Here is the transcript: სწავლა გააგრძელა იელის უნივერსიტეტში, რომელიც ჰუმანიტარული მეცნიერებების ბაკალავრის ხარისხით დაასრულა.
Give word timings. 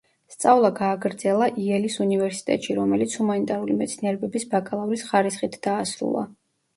სწავლა 0.33 0.69
გააგრძელა 0.77 1.49
იელის 1.63 1.97
უნივერსიტეტში, 2.05 2.73
რომელიც 2.79 3.17
ჰუმანიტარული 3.21 3.75
მეცნიერებების 3.83 4.47
ბაკალავრის 4.55 5.05
ხარისხით 5.11 5.59
დაასრულა. 5.69 6.25